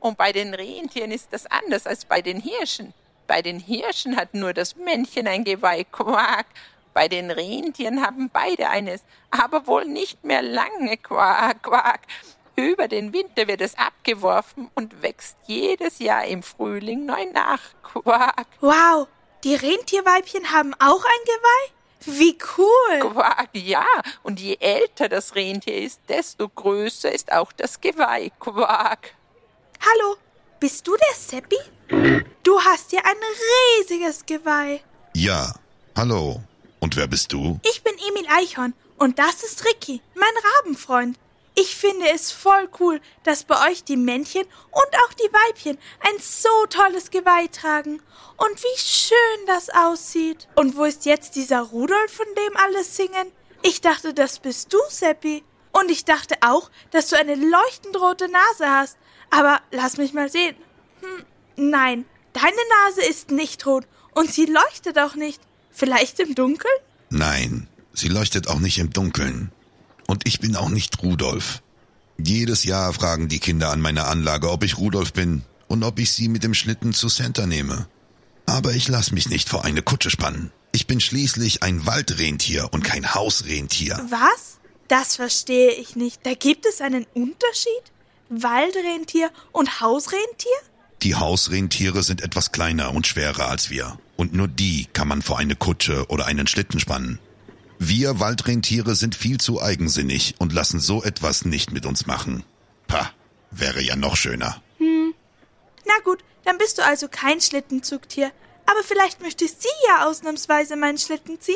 Und 0.00 0.18
bei 0.18 0.32
den 0.32 0.54
Rentieren 0.54 1.10
ist 1.10 1.32
das 1.32 1.46
anders 1.46 1.86
als 1.86 2.04
bei 2.04 2.22
den 2.22 2.40
Hirschen. 2.40 2.94
Bei 3.26 3.42
den 3.42 3.58
Hirschen 3.58 4.16
hat 4.16 4.34
nur 4.34 4.52
das 4.52 4.76
Männchen 4.76 5.26
ein 5.26 5.44
Geweih, 5.44 5.84
quack. 5.84 6.46
Bei 6.94 7.08
den 7.08 7.30
Rentieren 7.30 8.04
haben 8.04 8.30
beide 8.32 8.70
eines, 8.70 9.02
aber 9.30 9.66
wohl 9.66 9.84
nicht 9.84 10.24
mehr 10.24 10.42
lange, 10.42 10.96
quack, 10.96 11.62
quack. 11.62 12.00
Über 12.54 12.88
den 12.88 13.12
Winter 13.12 13.48
wird 13.48 13.60
es 13.60 13.76
abgeworfen 13.76 14.70
und 14.74 15.02
wächst 15.02 15.36
jedes 15.46 15.98
Jahr 15.98 16.24
im 16.24 16.42
Frühling 16.42 17.04
neu 17.04 17.26
nach, 17.32 17.60
quack. 17.82 18.46
Wow, 18.60 19.08
die 19.44 19.54
Rentierweibchen 19.54 20.52
haben 20.52 20.72
auch 20.74 21.04
ein 21.04 21.24
Geweih? 21.24 21.76
Wie 22.18 22.38
cool. 22.56 23.00
Quack, 23.00 23.50
ja. 23.52 23.84
Und 24.22 24.40
je 24.40 24.56
älter 24.60 25.08
das 25.08 25.34
Rentier 25.34 25.82
ist, 25.82 26.00
desto 26.08 26.48
größer 26.48 27.12
ist 27.12 27.32
auch 27.32 27.52
das 27.52 27.80
Geweih, 27.80 28.30
quack. 28.38 29.15
Hallo, 29.88 30.16
bist 30.58 30.84
du 30.88 30.96
der 30.96 31.14
Seppi? 31.14 31.58
Du 32.42 32.60
hast 32.60 32.90
ja 32.90 33.02
ein 33.04 33.16
riesiges 33.78 34.26
Geweih. 34.26 34.80
Ja, 35.14 35.54
hallo. 35.96 36.40
Und 36.80 36.96
wer 36.96 37.06
bist 37.06 37.32
du? 37.32 37.60
Ich 37.62 37.84
bin 37.84 37.94
Emil 37.94 38.26
Eichhorn 38.28 38.74
und 38.98 39.20
das 39.20 39.44
ist 39.44 39.64
Ricky, 39.64 40.02
mein 40.16 40.28
Rabenfreund. 40.64 41.16
Ich 41.54 41.76
finde 41.76 42.06
es 42.12 42.32
voll 42.32 42.68
cool, 42.80 43.00
dass 43.22 43.44
bei 43.44 43.70
euch 43.70 43.84
die 43.84 43.96
Männchen 43.96 44.42
und 44.42 45.00
auch 45.04 45.12
die 45.12 45.32
Weibchen 45.32 45.78
ein 46.00 46.18
so 46.18 46.66
tolles 46.68 47.12
Geweih 47.12 47.46
tragen. 47.46 48.02
Und 48.38 48.62
wie 48.64 48.78
schön 48.78 49.46
das 49.46 49.70
aussieht. 49.70 50.48
Und 50.56 50.76
wo 50.76 50.82
ist 50.82 51.06
jetzt 51.06 51.36
dieser 51.36 51.60
Rudolf, 51.60 52.12
von 52.12 52.26
dem 52.36 52.56
alle 52.56 52.82
singen? 52.82 53.30
Ich 53.62 53.82
dachte, 53.82 54.12
das 54.14 54.40
bist 54.40 54.72
du, 54.72 54.78
Seppi. 54.88 55.44
Und 55.70 55.90
ich 55.90 56.04
dachte 56.04 56.36
auch, 56.40 56.70
dass 56.90 57.08
du 57.08 57.16
eine 57.16 57.36
leuchtend 57.36 58.00
rote 58.00 58.28
Nase 58.28 58.68
hast. 58.68 58.96
Aber 59.30 59.60
lass 59.70 59.96
mich 59.96 60.12
mal 60.12 60.30
sehen. 60.30 60.56
Hm, 61.00 61.70
nein, 61.70 62.04
deine 62.32 62.56
Nase 62.86 63.08
ist 63.08 63.30
nicht 63.30 63.66
rot 63.66 63.86
und 64.14 64.32
sie 64.32 64.46
leuchtet 64.46 64.98
auch 64.98 65.14
nicht. 65.14 65.40
Vielleicht 65.70 66.20
im 66.20 66.34
Dunkeln? 66.34 66.72
Nein, 67.10 67.68
sie 67.92 68.08
leuchtet 68.08 68.48
auch 68.48 68.60
nicht 68.60 68.78
im 68.78 68.90
Dunkeln. 68.90 69.52
Und 70.06 70.26
ich 70.26 70.40
bin 70.40 70.56
auch 70.56 70.68
nicht 70.68 71.02
Rudolf. 71.02 71.62
Jedes 72.18 72.64
Jahr 72.64 72.92
fragen 72.92 73.28
die 73.28 73.40
Kinder 73.40 73.70
an 73.70 73.80
meiner 73.80 74.06
Anlage, 74.06 74.50
ob 74.50 74.62
ich 74.62 74.78
Rudolf 74.78 75.12
bin 75.12 75.42
und 75.68 75.82
ob 75.82 75.98
ich 75.98 76.12
sie 76.12 76.28
mit 76.28 76.44
dem 76.44 76.54
Schlitten 76.54 76.94
zu 76.94 77.08
Santa 77.08 77.46
nehme. 77.46 77.88
Aber 78.46 78.72
ich 78.72 78.88
lass 78.88 79.12
mich 79.12 79.28
nicht 79.28 79.48
vor 79.48 79.64
eine 79.64 79.82
Kutsche 79.82 80.10
spannen. 80.10 80.52
Ich 80.72 80.86
bin 80.86 81.00
schließlich 81.00 81.62
ein 81.62 81.84
Waldrentier 81.84 82.68
und 82.72 82.84
kein 82.84 83.14
Hausrentier. 83.14 84.06
Was? 84.08 84.58
Das 84.88 85.16
verstehe 85.16 85.72
ich 85.72 85.96
nicht. 85.96 86.24
Da 86.24 86.34
gibt 86.34 86.64
es 86.66 86.80
einen 86.80 87.06
Unterschied? 87.14 87.92
Waldrentier 88.28 89.30
und 89.52 89.80
Hausrentier? 89.80 90.56
Die 91.02 91.14
Hausrentiere 91.14 92.02
sind 92.02 92.22
etwas 92.22 92.52
kleiner 92.52 92.94
und 92.94 93.06
schwerer 93.06 93.48
als 93.48 93.70
wir. 93.70 93.98
Und 94.16 94.32
nur 94.32 94.48
die 94.48 94.86
kann 94.92 95.08
man 95.08 95.22
vor 95.22 95.38
eine 95.38 95.56
Kutsche 95.56 96.06
oder 96.08 96.26
einen 96.26 96.46
Schlitten 96.46 96.80
spannen. 96.80 97.18
Wir 97.78 98.20
Waldrentiere 98.20 98.94
sind 98.94 99.14
viel 99.14 99.38
zu 99.38 99.62
eigensinnig 99.62 100.34
und 100.38 100.52
lassen 100.52 100.80
so 100.80 101.02
etwas 101.02 101.44
nicht 101.44 101.72
mit 101.72 101.84
uns 101.84 102.06
machen. 102.06 102.42
Pah, 102.86 103.10
wäre 103.50 103.82
ja 103.82 103.96
noch 103.96 104.16
schöner. 104.16 104.62
Na 104.78 105.94
gut, 106.04 106.24
dann 106.44 106.58
bist 106.58 106.78
du 106.78 106.84
also 106.84 107.08
kein 107.08 107.40
Schlittenzugtier. 107.40 108.32
Aber 108.66 108.82
vielleicht 108.82 109.22
möchte 109.22 109.46
sie 109.46 109.68
ja 109.88 110.06
ausnahmsweise 110.06 110.76
meinen 110.76 110.98
Schlitten 110.98 111.40
ziehen. 111.40 111.54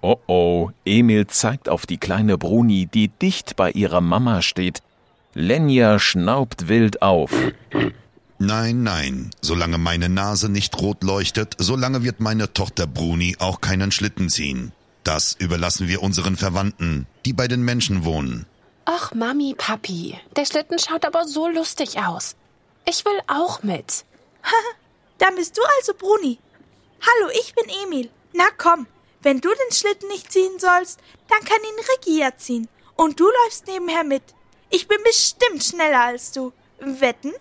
Oh 0.00 0.16
oh, 0.26 0.70
Emil 0.84 1.26
zeigt 1.26 1.68
auf 1.68 1.86
die 1.86 1.98
kleine 1.98 2.38
Bruni, 2.38 2.86
die 2.86 3.08
dicht 3.08 3.56
bei 3.56 3.70
ihrer 3.70 4.00
Mama 4.00 4.42
steht. 4.42 4.82
Lenja 5.34 5.98
schnaubt 5.98 6.68
wild 6.68 7.02
auf. 7.02 7.32
Nein, 8.38 8.84
nein, 8.84 9.30
solange 9.40 9.78
meine 9.78 10.08
Nase 10.08 10.48
nicht 10.48 10.80
rot 10.80 11.02
leuchtet, 11.02 11.56
solange 11.58 12.04
wird 12.04 12.20
meine 12.20 12.52
Tochter 12.52 12.86
Bruni 12.86 13.36
auch 13.40 13.60
keinen 13.60 13.90
Schlitten 13.90 14.28
ziehen. 14.28 14.72
Das 15.02 15.34
überlassen 15.38 15.88
wir 15.88 16.02
unseren 16.02 16.36
Verwandten, 16.36 17.06
die 17.26 17.32
bei 17.32 17.48
den 17.48 17.62
Menschen 17.62 18.04
wohnen. 18.04 18.46
Ach, 18.84 19.12
Mami, 19.12 19.54
Papi, 19.58 20.18
der 20.36 20.46
Schlitten 20.46 20.78
schaut 20.78 21.04
aber 21.04 21.26
so 21.26 21.48
lustig 21.48 21.98
aus. 21.98 22.36
Ich 22.88 23.04
will 23.04 23.18
auch 23.26 23.62
mit. 23.62 24.04
Dann 25.18 25.34
bist 25.34 25.56
du 25.56 25.62
also 25.78 25.94
Bruni. 25.94 26.38
Hallo, 27.00 27.30
ich 27.40 27.54
bin 27.54 27.64
Emil. 27.84 28.10
Na 28.34 28.44
komm, 28.56 28.86
wenn 29.22 29.40
du 29.40 29.48
den 29.48 29.72
Schlitten 29.72 30.08
nicht 30.08 30.30
ziehen 30.30 30.58
sollst, 30.58 31.00
dann 31.28 31.40
kann 31.40 31.58
ihn 31.58 31.84
Ricky 31.92 32.20
ja 32.20 32.36
ziehen. 32.36 32.68
Und 32.94 33.18
du 33.18 33.24
läufst 33.24 33.66
nebenher 33.66 34.04
mit. 34.04 34.22
Ich 34.70 34.88
bin 34.88 34.98
bestimmt 35.04 35.62
schneller 35.62 36.04
als 36.04 36.32
du. 36.32 36.52
Wetten? 36.80 37.32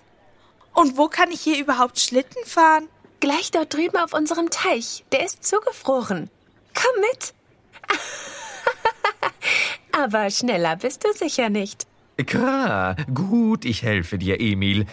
Und 0.73 0.97
wo 0.97 1.07
kann 1.07 1.31
ich 1.31 1.41
hier 1.41 1.59
überhaupt 1.59 1.99
Schlitten 1.99 2.43
fahren? 2.45 2.87
Gleich 3.19 3.51
dort 3.51 3.73
drüben 3.73 3.97
auf 3.97 4.13
unserem 4.13 4.49
Teich. 4.49 5.05
Der 5.11 5.25
ist 5.25 5.43
zugefroren. 5.43 6.29
Komm 6.73 7.01
mit. 7.01 7.33
aber 9.91 10.29
schneller 10.29 10.75
bist 10.75 11.03
du 11.03 11.13
sicher 11.13 11.49
nicht. 11.49 11.87
Kra, 12.25 12.95
gut, 13.13 13.65
ich 13.65 13.83
helfe 13.83 14.17
dir, 14.17 14.39
Emil. 14.39 14.85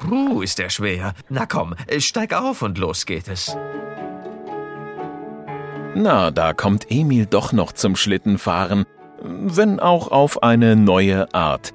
Puh, 0.00 0.42
ist 0.42 0.58
der 0.58 0.70
schwer. 0.70 1.14
Na 1.28 1.46
komm, 1.46 1.74
steig 1.98 2.32
auf 2.32 2.62
und 2.62 2.78
los 2.78 3.06
geht 3.06 3.28
es. 3.28 3.56
Na, 5.94 6.30
da 6.30 6.54
kommt 6.54 6.90
Emil 6.90 7.26
doch 7.26 7.52
noch 7.52 7.72
zum 7.72 7.96
Schlittenfahren, 7.96 8.86
wenn 9.24 9.80
auch 9.80 10.08
auf 10.08 10.42
eine 10.42 10.76
neue 10.76 11.32
Art. 11.34 11.72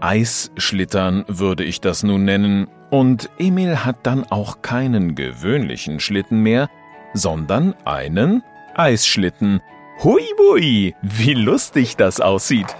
Eisschlittern 0.00 1.24
würde 1.28 1.64
ich 1.64 1.80
das 1.80 2.02
nun 2.02 2.24
nennen, 2.24 2.68
und 2.90 3.30
Emil 3.38 3.84
hat 3.84 3.98
dann 4.02 4.24
auch 4.30 4.60
keinen 4.60 5.14
gewöhnlichen 5.14 5.98
Schlitten 6.00 6.42
mehr, 6.42 6.68
sondern 7.14 7.74
einen 7.84 8.42
Eisschlitten. 8.74 9.60
Hui 10.02 10.22
bui, 10.36 10.94
wie 11.00 11.34
lustig 11.34 11.96
das 11.96 12.20
aussieht. 12.20 12.76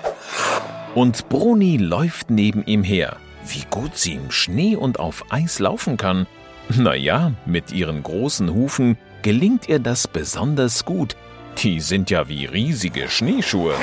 Und 0.94 1.28
Bruni 1.28 1.76
läuft 1.76 2.30
neben 2.30 2.64
ihm 2.66 2.82
her. 2.82 3.16
Wie 3.46 3.64
gut 3.70 3.96
sie 3.96 4.14
im 4.14 4.30
Schnee 4.30 4.76
und 4.76 5.00
auf 5.00 5.24
Eis 5.30 5.58
laufen 5.58 5.96
kann. 5.96 6.26
Naja, 6.68 7.32
mit 7.46 7.72
ihren 7.72 8.02
großen 8.02 8.52
Hufen 8.52 8.98
gelingt 9.22 9.68
ihr 9.68 9.78
das 9.78 10.06
besonders 10.08 10.84
gut. 10.84 11.16
Die 11.58 11.80
sind 11.80 12.10
ja 12.10 12.28
wie 12.28 12.46
riesige 12.46 13.08
Schneeschuhe. 13.08 13.74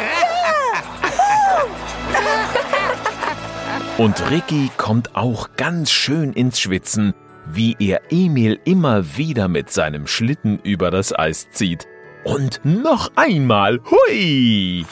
Und 3.97 4.29
Ricky 4.31 4.71
kommt 4.77 5.15
auch 5.15 5.49
ganz 5.57 5.91
schön 5.91 6.33
ins 6.33 6.59
Schwitzen, 6.59 7.13
wie 7.45 7.75
er 7.79 8.01
Emil 8.11 8.59
immer 8.63 9.17
wieder 9.17 9.47
mit 9.47 9.71
seinem 9.71 10.07
Schlitten 10.07 10.59
über 10.63 10.91
das 10.91 11.17
Eis 11.17 11.49
zieht. 11.51 11.88
Und 12.23 12.61
noch 12.63 13.11
einmal, 13.15 13.81
hui! 13.89 14.85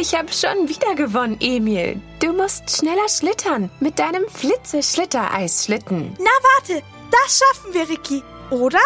Ich 0.00 0.14
habe 0.14 0.32
schon 0.32 0.68
wieder 0.68 0.94
gewonnen, 0.94 1.38
Emil. 1.40 2.00
Du 2.20 2.32
musst 2.32 2.70
schneller 2.70 3.08
schlittern 3.08 3.68
mit 3.80 3.98
deinem 3.98 4.28
Flitze-Schlitter-Eisschlitten. 4.28 6.16
Na 6.18 6.30
warte, 6.54 6.84
das 7.10 7.40
schaffen 7.40 7.74
wir, 7.74 7.88
Ricky. 7.88 8.22
Oder? 8.50 8.80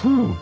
Puh, 0.00 0.36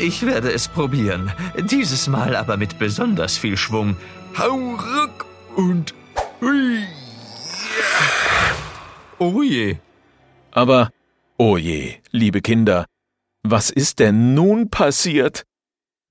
ich 0.00 0.26
werde 0.26 0.52
es 0.52 0.68
probieren. 0.68 1.32
Dieses 1.70 2.06
Mal 2.06 2.36
aber 2.36 2.56
mit 2.56 2.78
besonders 2.78 3.38
viel 3.38 3.56
Schwung. 3.56 3.96
Hau 4.36 4.74
ruck 4.74 5.26
und 5.56 5.94
hui. 6.40 6.84
Oh 9.18 9.42
je. 9.42 9.76
Aber, 10.50 10.90
oh 11.38 11.56
je, 11.56 11.94
liebe 12.10 12.42
Kinder, 12.42 12.84
was 13.42 13.70
ist 13.70 14.00
denn 14.00 14.34
nun 14.34 14.70
passiert? 14.70 15.44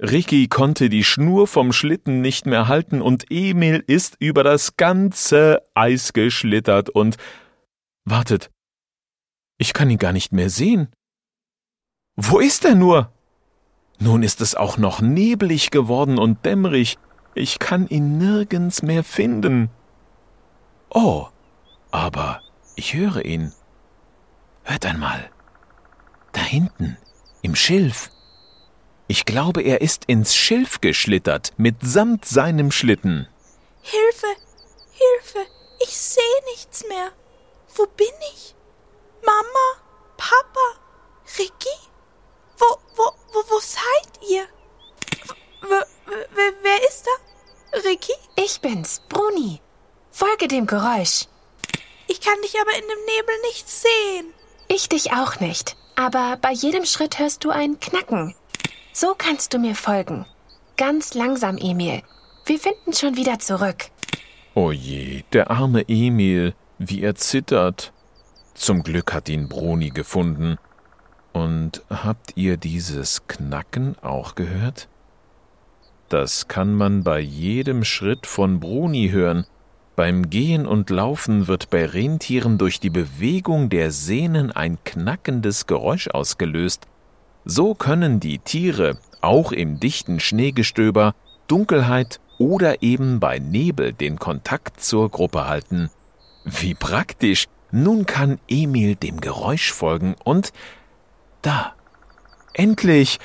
Ricky 0.02 0.48
konnte 0.48 0.90
die 0.90 1.04
Schnur 1.04 1.48
vom 1.48 1.72
Schlitten 1.72 2.22
nicht 2.22 2.46
mehr 2.46 2.68
halten 2.68 3.02
und 3.02 3.26
Emil 3.30 3.84
ist 3.86 4.16
über 4.20 4.44
das 4.44 4.76
ganze 4.76 5.62
Eis 5.76 6.14
geschlittert 6.14 6.90
und 6.90 7.18
wartet, 8.04 8.50
ich 9.58 9.74
kann 9.74 9.90
ihn 9.90 10.00
gar 10.00 10.12
nicht 10.12 10.34
mehr 10.34 10.50
sehen. 10.50 10.90
Wo 12.16 12.40
ist 12.40 12.64
er 12.66 12.76
nur? 12.76 13.12
Nun 14.00 14.22
ist 14.22 14.42
es 14.42 14.54
auch 14.54 14.78
noch 14.78 15.02
neblig 15.02 15.72
geworden 15.72 16.20
und 16.20 16.46
dämmerig. 16.46 16.98
Ich 17.34 17.58
kann 17.58 17.88
ihn 17.88 18.18
nirgends 18.18 18.84
mehr 18.84 19.04
finden. 19.04 19.70
Oh, 20.90 21.28
aber 21.90 22.42
ich 22.76 22.94
höre 22.94 23.26
ihn. 23.26 23.52
Hört 24.64 24.86
einmal. 24.86 25.32
Da 26.34 26.42
hinten, 26.42 26.98
im 27.42 27.56
Schilf. 27.56 28.12
Ich 29.08 29.26
glaube, 29.26 29.62
er 29.62 29.82
ist 29.82 30.06
ins 30.06 30.36
Schilf 30.36 30.82
geschlittert, 30.82 31.54
mitsamt 31.58 32.26
seinem 32.26 32.72
Schlitten. 32.72 33.28
Hilfe, 33.82 34.28
Hilfe, 34.92 35.48
ich 35.82 35.98
sehe 35.98 36.44
nichts 36.52 36.88
mehr. 36.88 37.10
Wo 37.76 37.86
bin 37.98 38.08
ich? 38.34 38.56
Mama, 39.26 39.84
Papa, 40.18 40.80
Ricky? 41.38 41.93
Wo, 42.58 42.66
wo, 42.96 43.12
wo, 43.34 43.40
wo 43.50 43.60
seid 43.60 44.30
ihr? 44.30 44.44
W 45.62 45.84
wer 46.62 46.88
ist 46.88 47.06
da? 47.06 47.80
Ricky? 47.90 48.14
Ich 48.36 48.62
bin's, 48.62 49.02
Bruni. 49.10 49.62
Folge 50.12 50.48
dem 50.48 50.68
Geräusch. 50.68 51.28
Ich 52.08 52.22
kann 52.22 52.42
dich 52.42 52.56
aber 52.60 52.72
in 52.76 52.84
dem 52.84 53.06
Nebel 53.06 53.36
nicht 53.48 53.68
sehen. 53.70 54.34
Ich 54.68 54.90
dich 54.90 55.14
auch 55.14 55.40
nicht. 55.40 55.76
Aber 55.96 56.38
bei 56.42 56.52
jedem 56.52 56.86
Schritt 56.86 57.20
hörst 57.20 57.44
du 57.44 57.50
ein 57.50 57.80
Knacken. 57.80 58.36
So 58.92 59.16
kannst 59.18 59.54
du 59.54 59.60
mir 59.60 59.76
folgen. 59.76 60.26
Ganz 60.78 61.14
langsam, 61.14 61.58
Emil. 61.58 62.02
Wir 62.46 62.60
finden 62.60 62.94
schon 62.94 63.16
wieder 63.16 63.40
zurück. 63.40 63.86
Oh 64.54 64.72
je, 64.72 65.24
der 65.34 65.50
arme 65.50 65.88
Emil, 65.88 66.54
wie 66.78 67.02
er 67.02 67.16
zittert. 67.16 67.92
Zum 68.54 68.84
Glück 68.84 69.14
hat 69.14 69.30
ihn 69.30 69.50
Bruni 69.50 69.90
gefunden. 69.90 70.58
Und 71.34 71.84
habt 71.90 72.34
ihr 72.38 72.58
dieses 72.58 73.28
Knacken 73.28 73.96
auch 74.02 74.36
gehört? 74.36 74.88
Das 76.10 76.48
kann 76.48 76.76
man 76.76 77.04
bei 77.04 77.20
jedem 77.20 77.84
Schritt 77.84 78.28
von 78.28 78.60
Bruni 78.60 79.10
hören. 79.10 79.46
Beim 79.96 80.30
Gehen 80.30 80.68
und 80.68 80.92
Laufen 80.92 81.48
wird 81.48 81.72
bei 81.72 81.86
Rentieren 81.86 82.58
durch 82.58 82.80
die 82.80 82.92
Bewegung 82.92 83.70
der 83.70 83.92
Sehnen 83.92 84.52
ein 84.52 84.78
knackendes 84.84 85.66
Geräusch 85.66 86.08
ausgelöst. 86.08 86.88
So 87.46 87.74
können 87.74 88.20
die 88.20 88.40
Tiere, 88.40 88.98
auch 89.22 89.52
im 89.52 89.80
dichten 89.80 90.20
Schneegestöber, 90.20 91.16
Dunkelheit 91.48 92.20
oder 92.38 92.84
eben 92.84 93.20
bei 93.20 93.40
Nebel 93.40 93.94
den 93.94 94.20
Kontakt 94.20 94.82
zur 94.82 95.10
Gruppe 95.10 95.48
halten. 95.48 95.90
Wie 96.46 96.74
praktisch. 96.74 97.48
Nun 97.72 98.06
kann 98.06 98.40
Emil 98.48 98.96
dem 98.96 99.20
Geräusch 99.20 99.72
folgen 99.72 100.16
und 100.24 100.54
da. 101.46 101.76
Endlich. 102.54 103.20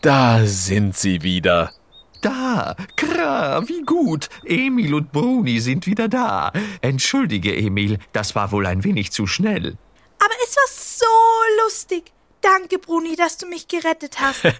Da 0.00 0.44
sind 0.44 0.96
sie 0.96 1.22
wieder. 1.22 1.72
Da, 2.20 2.76
Kra, 2.96 3.66
wie 3.68 3.82
gut. 3.82 4.28
Emil 4.44 4.94
und 4.94 5.12
Bruni 5.12 5.60
sind 5.60 5.86
wieder 5.86 6.08
da. 6.08 6.52
Entschuldige, 6.80 7.54
Emil, 7.56 7.98
das 8.12 8.34
war 8.34 8.50
wohl 8.50 8.66
ein 8.66 8.82
wenig 8.84 9.12
zu 9.12 9.26
schnell. 9.26 9.76
Aber 10.18 10.34
es 10.44 10.56
war 10.56 10.68
so 10.68 11.64
lustig. 11.64 12.12
Danke, 12.40 12.78
Bruni, 12.78 13.16
dass 13.16 13.36
du 13.36 13.46
mich 13.46 13.68
gerettet 13.68 14.20
hast. 14.20 14.42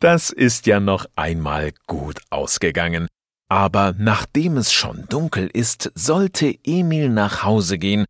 Das 0.00 0.30
ist 0.30 0.66
ja 0.66 0.80
noch 0.80 1.06
einmal 1.16 1.72
gut 1.86 2.20
ausgegangen. 2.30 3.08
Aber 3.48 3.94
nachdem 3.96 4.56
es 4.56 4.72
schon 4.72 5.06
dunkel 5.08 5.48
ist, 5.52 5.90
sollte 5.94 6.54
Emil 6.64 7.08
nach 7.08 7.42
Hause 7.42 7.78
gehen, 7.78 8.04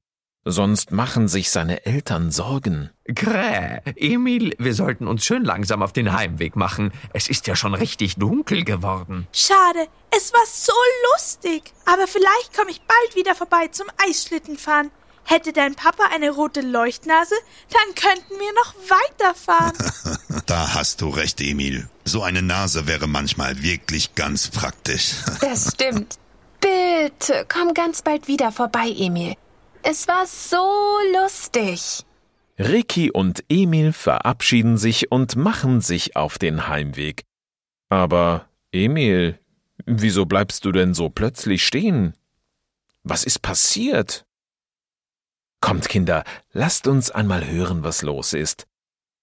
sonst 0.44 0.92
machen 0.92 1.28
sich 1.28 1.50
seine 1.50 1.86
Eltern 1.86 2.30
Sorgen. 2.30 2.90
Kräh, 3.14 3.80
Emil, 3.96 4.54
wir 4.58 4.74
sollten 4.74 5.06
uns 5.06 5.24
schön 5.24 5.44
langsam 5.44 5.82
auf 5.82 5.92
den 5.92 6.12
Heimweg 6.12 6.56
machen. 6.56 6.92
Es 7.12 7.28
ist 7.28 7.46
ja 7.46 7.56
schon 7.56 7.74
richtig 7.74 8.16
dunkel 8.16 8.64
geworden. 8.64 9.26
Schade, 9.32 9.86
es 10.16 10.32
war 10.32 10.46
so 10.46 10.72
lustig. 11.12 11.72
Aber 11.86 12.06
vielleicht 12.06 12.56
komme 12.56 12.70
ich 12.70 12.80
bald 12.82 13.16
wieder 13.16 13.34
vorbei 13.34 13.68
zum 13.68 13.86
Eisschlittenfahren. 14.08 14.90
Hätte 15.26 15.54
dein 15.54 15.74
Papa 15.74 16.04
eine 16.14 16.30
rote 16.30 16.60
Leuchtnase, 16.60 17.34
dann 17.70 17.94
könnten 17.94 18.34
wir 18.38 18.52
noch 18.54 18.74
weiterfahren. 18.90 19.72
Da 20.46 20.74
hast 20.74 21.00
du 21.00 21.08
recht, 21.08 21.40
Emil. 21.40 21.88
So 22.04 22.22
eine 22.22 22.42
Nase 22.42 22.86
wäre 22.86 23.06
manchmal 23.06 23.62
wirklich 23.62 24.14
ganz 24.14 24.48
praktisch. 24.48 25.14
Das 25.40 25.72
stimmt. 25.72 26.18
Bitte, 26.60 27.46
komm 27.48 27.72
ganz 27.72 28.02
bald 28.02 28.28
wieder 28.28 28.52
vorbei, 28.52 28.88
Emil. 28.94 29.36
Es 29.86 30.08
war 30.08 30.26
so 30.26 30.66
lustig. 31.12 32.04
Ricky 32.58 33.10
und 33.10 33.44
Emil 33.50 33.92
verabschieden 33.92 34.78
sich 34.78 35.12
und 35.12 35.36
machen 35.36 35.82
sich 35.82 36.16
auf 36.16 36.38
den 36.38 36.68
Heimweg. 36.68 37.24
Aber 37.90 38.48
Emil, 38.72 39.38
wieso 39.84 40.24
bleibst 40.24 40.64
du 40.64 40.72
denn 40.72 40.94
so 40.94 41.10
plötzlich 41.10 41.66
stehen? 41.66 42.14
Was 43.02 43.24
ist 43.24 43.42
passiert? 43.42 44.24
Kommt, 45.60 45.90
Kinder, 45.90 46.24
lasst 46.52 46.86
uns 46.86 47.10
einmal 47.10 47.46
hören, 47.46 47.84
was 47.84 48.00
los 48.00 48.32
ist. 48.32 48.66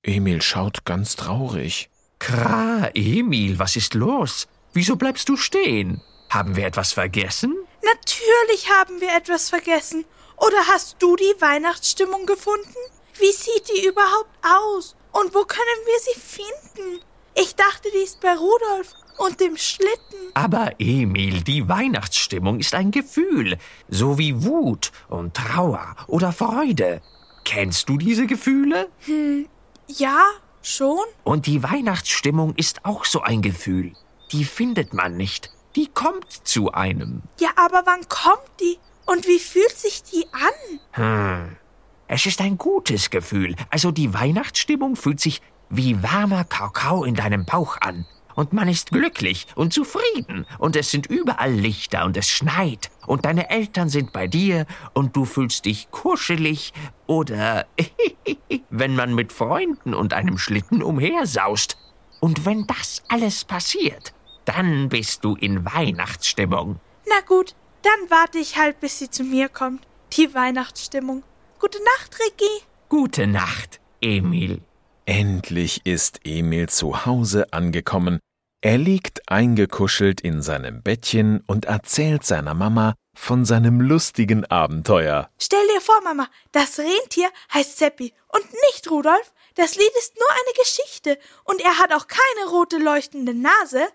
Emil 0.04 0.44
schaut 0.44 0.86
ganz 0.86 1.16
traurig. 1.16 1.90
Kra, 2.20 2.92
Emil, 2.94 3.58
was 3.58 3.76
ist 3.76 3.96
los? 3.96 4.48
Wieso 4.74 4.96
bleibst 4.96 5.28
du 5.28 5.38
stehen? 5.38 6.02
Haben 6.30 6.56
wir 6.56 6.68
etwas 6.68 6.94
vergessen? 6.94 7.56
Natürlich 7.84 8.70
haben 8.70 9.02
wir 9.02 9.16
etwas 9.18 9.50
vergessen. 9.50 10.06
Oder 10.42 10.68
hast 10.68 10.96
du 11.00 11.16
die 11.16 11.36
Weihnachtsstimmung 11.40 12.26
gefunden? 12.26 12.76
Wie 13.20 13.32
sieht 13.32 13.70
die 13.70 13.86
überhaupt 13.86 14.36
aus? 14.42 14.96
Und 15.12 15.36
wo 15.36 15.44
können 15.44 15.82
wir 15.86 16.00
sie 16.00 16.20
finden? 16.20 17.00
Ich 17.36 17.56
dachte, 17.56 17.90
die 17.94 18.04
ist 18.04 18.20
bei 18.22 18.34
Rudolf 18.36 18.96
und 19.20 19.40
dem 19.40 19.56
Schlitten. 19.56 20.32
Aber 20.34 20.72
Emil, 20.80 21.44
die 21.44 21.70
Weihnachtsstimmung 21.70 22.60
ist 22.60 22.74
ein 22.74 22.90
Gefühl, 22.90 23.60
so 23.88 24.18
wie 24.18 24.44
Wut 24.44 24.92
und 25.10 25.36
Trauer 25.36 25.96
oder 26.08 26.32
Freude. 26.32 27.02
Kennst 27.46 27.88
du 27.88 27.98
diese 27.98 28.26
Gefühle? 28.26 28.90
Ja, 29.88 30.26
schon? 30.64 31.06
Und 31.24 31.46
die 31.46 31.62
Weihnachtsstimmung 31.62 32.56
ist 32.56 32.84
auch 32.84 33.06
so 33.06 33.22
ein 33.22 33.44
Gefühl. 33.44 33.94
Die 34.32 34.46
findet 34.46 34.94
man 34.94 35.18
nicht. 35.18 35.52
Die 35.76 35.88
kommt 35.88 36.32
zu 36.48 36.72
einem. 36.72 37.22
Ja, 37.40 37.50
aber 37.56 37.84
wann 37.86 38.08
kommt 38.10 38.50
die? 38.60 38.80
Und 39.12 39.28
wie 39.28 39.40
fühlt 39.40 39.78
sich 39.78 40.04
die 40.04 40.26
an? 40.32 40.80
Hm. 40.92 41.58
Es 42.08 42.26
ist 42.26 42.40
ein 42.40 42.58
gutes 42.58 43.10
Gefühl. 43.10 43.56
Also 43.70 43.92
die 43.92 44.14
Weihnachtsstimmung 44.14 44.96
fühlt 44.96 45.20
sich 45.20 45.42
wie 45.70 46.02
warmer 46.02 46.46
Kakao 46.46 47.04
in 47.04 47.16
deinem 47.16 47.44
Bauch 47.44 47.78
an. 47.82 48.06
Und 48.36 48.54
man 48.54 48.70
ist 48.70 48.92
glücklich 48.92 49.48
und 49.56 49.74
zufrieden. 49.74 50.46
Und 50.60 50.78
es 50.78 50.92
sind 50.92 51.08
überall 51.08 51.52
Lichter 51.52 52.06
und 52.06 52.16
es 52.16 52.30
schneit. 52.30 52.90
Und 53.06 53.26
deine 53.26 53.50
Eltern 53.50 53.90
sind 53.90 54.14
bei 54.14 54.28
dir 54.28 54.66
und 54.94 55.16
du 55.18 55.26
fühlst 55.26 55.66
dich 55.66 55.92
kuschelig 55.92 56.72
oder 57.06 57.66
wenn 58.70 58.96
man 58.96 59.14
mit 59.14 59.34
Freunden 59.34 59.94
und 59.94 60.14
einem 60.14 60.38
Schlitten 60.38 60.82
umhersaust. 60.82 61.78
Und 62.22 62.46
wenn 62.46 62.66
das 62.66 63.04
alles 63.10 63.44
passiert, 63.44 64.14
dann 64.46 64.88
bist 64.88 65.26
du 65.26 65.36
in 65.36 65.66
Weihnachtsstimmung. 65.66 66.80
Na 67.08 67.20
gut, 67.28 67.56
dann 67.84 68.10
warte 68.10 68.38
ich 68.38 68.58
halt, 68.58 68.80
bis 68.80 69.00
sie 69.00 69.10
zu 69.10 69.24
mir 69.24 69.50
kommt. 69.50 69.88
Die 70.14 70.34
Weihnachtsstimmung. 70.34 71.24
Gute 71.60 71.80
Nacht, 71.84 72.18
Ricky. 72.20 72.66
Gute 72.90 73.28
Nacht, 73.28 73.80
Emil. 74.02 74.62
Endlich 75.06 75.86
ist 75.86 76.20
Emil 76.24 76.70
zu 76.70 77.06
Hause 77.06 77.52
angekommen. 77.54 78.20
Er 78.62 78.78
liegt 78.78 79.28
eingekuschelt 79.30 80.22
in 80.22 80.42
seinem 80.42 80.84
Bettchen 80.84 81.44
und 81.48 81.66
erzählt 81.66 82.24
seiner 82.24 82.54
Mama 82.54 82.94
von 83.16 83.44
seinem 83.44 83.82
lustigen 83.82 84.46
Abenteuer. 84.46 85.30
Stell 85.40 85.66
dir 85.74 85.82
vor, 85.82 86.00
Mama, 86.04 86.28
das 86.52 86.78
Rentier 86.80 87.30
heißt 87.54 87.78
Seppi 87.78 88.14
und 88.28 88.46
nicht 88.70 88.90
Rudolf. 88.90 89.34
Das 89.56 89.76
Lied 89.76 89.92
ist 89.98 90.16
nur 90.16 90.30
eine 90.30 90.54
Geschichte 90.60 91.18
und 91.44 91.62
er 91.62 91.80
hat 91.80 91.92
auch 91.92 92.08
keine 92.08 92.50
rote 92.50 92.78
leuchtende 92.78 93.34
Nase. 93.34 93.88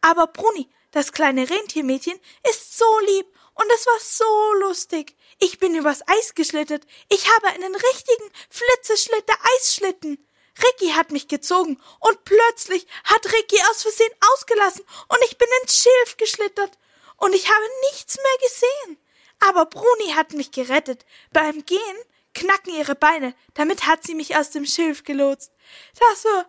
Aber 0.00 0.26
Bruni, 0.26 0.70
das 0.90 1.12
kleine 1.12 1.48
Rentiermädchen, 1.48 2.18
ist 2.50 2.78
so 2.78 2.84
lieb 3.06 3.26
und 3.54 3.66
es 3.74 3.86
war 3.86 4.00
so 4.00 4.54
lustig. 4.60 5.16
Ich 5.38 5.58
bin 5.58 5.74
übers 5.74 6.02
Eis 6.06 6.34
geschlittert. 6.34 6.84
Ich 7.08 7.28
habe 7.34 7.48
einen 7.48 7.74
richtigen 7.74 8.30
Flitzeschlitter-Eisschlitten. 8.50 10.18
Ricky 10.62 10.92
hat 10.92 11.10
mich 11.10 11.28
gezogen 11.28 11.80
und 12.00 12.24
plötzlich 12.24 12.86
hat 13.04 13.26
Ricky 13.26 13.60
aus 13.70 13.82
Versehen 13.82 14.12
ausgelassen 14.32 14.84
und 15.08 15.18
ich 15.24 15.36
bin 15.36 15.48
ins 15.62 15.82
Schilf 15.82 16.16
geschlittert 16.16 16.78
und 17.16 17.34
ich 17.34 17.48
habe 17.48 17.64
nichts 17.90 18.16
mehr 18.16 18.48
gesehen. 18.48 18.98
Aber 19.40 19.66
Bruni 19.66 20.12
hat 20.14 20.32
mich 20.32 20.52
gerettet. 20.52 21.04
Beim 21.32 21.64
Gehen 21.64 21.96
knacken 22.34 22.74
ihre 22.74 22.94
Beine. 22.94 23.34
Damit 23.54 23.86
hat 23.86 24.04
sie 24.04 24.14
mich 24.14 24.36
aus 24.36 24.50
dem 24.50 24.64
Schilf 24.64 25.04
gelotst. 25.04 25.52
Das 25.98 26.24
war 26.24 26.46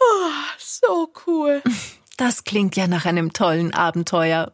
oh, 0.00 0.30
so 0.58 1.12
cool. 1.26 1.62
Das 2.16 2.44
klingt 2.44 2.76
ja 2.76 2.86
nach 2.86 3.04
einem 3.04 3.32
tollen 3.32 3.74
Abenteuer. 3.74 4.52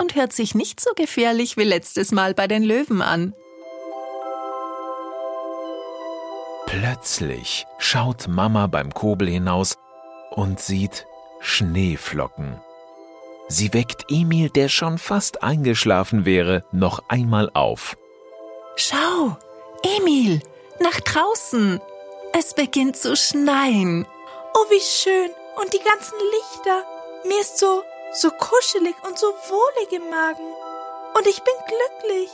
Und 0.00 0.14
hört 0.14 0.32
sich 0.32 0.54
nicht 0.54 0.80
so 0.80 0.90
gefährlich 0.96 1.56
wie 1.58 1.64
letztes 1.64 2.10
Mal 2.10 2.32
bei 2.32 2.46
den 2.46 2.62
Löwen 2.62 3.02
an. 3.02 3.34
Plötzlich 6.66 7.66
schaut 7.78 8.26
Mama 8.28 8.66
beim 8.66 8.94
Kobel 8.94 9.28
hinaus 9.28 9.76
und 10.30 10.58
sieht 10.58 11.06
Schneeflocken. 11.40 12.60
Sie 13.48 13.74
weckt 13.74 14.06
Emil, 14.08 14.48
der 14.48 14.68
schon 14.68 14.96
fast 14.96 15.42
eingeschlafen 15.42 16.24
wäre, 16.24 16.64
noch 16.70 17.02
einmal 17.08 17.50
auf. 17.52 17.96
Schau, 18.76 19.36
Emil, 19.82 20.40
nach 20.78 21.00
draußen. 21.00 21.80
Es 22.32 22.54
beginnt 22.54 22.96
zu 22.96 23.16
schneien. 23.16 24.06
Oh, 24.54 24.70
wie 24.70 24.80
schön. 24.80 25.30
Und 25.60 25.74
die 25.74 25.82
ganzen 25.84 26.16
Lichter. 26.30 26.84
Mir 27.26 27.40
ist 27.40 27.58
so, 27.58 27.82
so 28.12 28.30
kuschelig 28.30 28.94
und 29.06 29.18
so 29.18 29.26
wohlig 29.26 29.92
im 29.92 30.10
Magen. 30.10 30.46
Und 31.16 31.26
ich 31.26 31.42
bin 31.42 31.54
glücklich. 31.66 32.30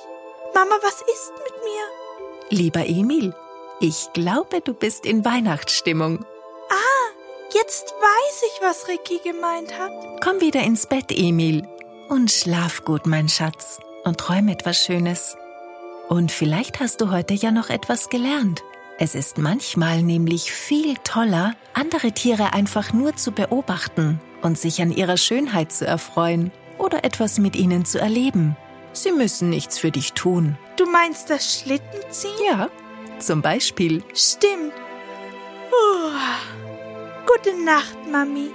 Mama, 0.55 0.77
was 0.83 1.03
ist 1.03 1.33
mit 1.45 1.55
mir? 1.65 2.59
Lieber 2.59 2.87
Emil, 2.87 3.35
ich 3.81 4.13
glaube, 4.13 4.61
du 4.61 4.75
bist 4.75 5.05
in 5.05 5.25
Weihnachtsstimmung. 5.25 6.25
Jetzt 7.55 7.95
weiß 7.95 8.43
ich, 8.43 8.61
was 8.61 8.87
Ricky 8.89 9.19
gemeint 9.25 9.79
hat. 9.79 9.91
Komm 10.23 10.41
wieder 10.41 10.63
ins 10.63 10.87
Bett, 10.87 11.07
Emil. 11.11 11.67
Und 12.09 12.31
schlaf 12.31 12.85
gut, 12.85 13.07
mein 13.07 13.31
Schatz. 13.31 13.79
Und 14.05 14.19
träum 14.19 14.49
etwas 14.49 14.77
Schönes. 14.77 15.37
Und 16.09 16.31
vielleicht 16.31 16.81
hast 16.81 17.01
du 17.01 17.11
heute 17.11 17.33
ja 17.33 17.53
noch 17.53 17.71
etwas 17.71 18.11
gelernt. 18.11 18.63
Es 18.99 19.15
ist 19.15 19.37
manchmal 19.37 20.03
nämlich 20.03 20.53
viel 20.53 20.97
toller, 21.05 21.55
andere 21.75 22.13
Tiere 22.13 22.55
einfach 22.55 22.95
nur 22.95 23.15
zu 23.15 23.31
beobachten 23.31 24.21
und 24.41 24.59
sich 24.59 24.81
an 24.81 24.91
ihrer 24.91 25.19
Schönheit 25.19 25.71
zu 25.71 25.87
erfreuen 25.87 26.51
oder 26.79 27.05
etwas 27.05 27.39
mit 27.39 27.57
ihnen 27.57 27.85
zu 27.85 28.01
erleben. 28.01 28.57
Sie 28.95 29.13
müssen 29.13 29.51
nichts 29.51 29.79
für 29.79 29.91
dich 29.91 30.15
tun. 30.15 30.57
Du 30.79 30.87
meinst 30.91 31.29
das 31.29 31.61
Schlittenziehen? 31.61 32.33
Ja, 32.49 32.71
zum 33.19 33.43
Beispiel. 33.43 34.03
Stimmt. 34.15 34.73
Puh. 35.69 36.13
Gute 37.27 37.65
Nacht, 37.65 37.99
Mami. 38.11 38.51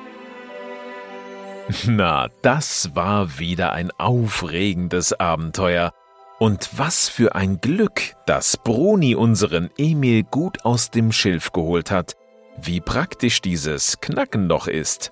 Na, 1.85 2.29
das 2.41 2.95
war 2.95 3.37
wieder 3.37 3.73
ein 3.73 3.91
aufregendes 3.99 5.13
Abenteuer. 5.13 5.93
Und 6.41 6.79
was 6.79 7.07
für 7.07 7.35
ein 7.35 7.61
Glück, 7.61 8.15
dass 8.25 8.57
Bruni 8.57 9.13
unseren 9.13 9.69
Emil 9.77 10.23
gut 10.23 10.65
aus 10.65 10.89
dem 10.89 11.11
Schilf 11.11 11.51
geholt 11.51 11.91
hat. 11.91 12.15
Wie 12.59 12.81
praktisch 12.81 13.41
dieses 13.41 14.01
Knacken 14.01 14.49
doch 14.49 14.65
ist. 14.65 15.11